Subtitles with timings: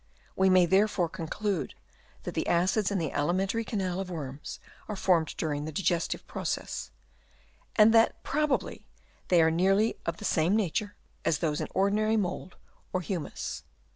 [0.35, 1.75] We may there fore conclude
[2.23, 6.25] that the acids in the alimentary canal of worms are formed during the diges tive
[6.25, 6.89] process;
[7.75, 8.87] and that probably
[9.27, 12.55] they are nearly of the same nature as those in ordinary mould
[12.91, 13.61] or humus.